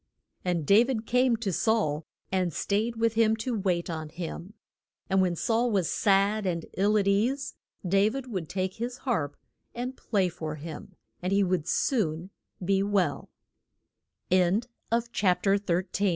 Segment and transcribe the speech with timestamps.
[0.43, 4.55] And Da vid came to Saul, and stayed with him to wait on him.
[5.11, 7.53] And when Saul was sad and ill at ease,
[7.87, 9.37] Da vid would take his harp
[9.75, 12.31] and play for him, and he would soon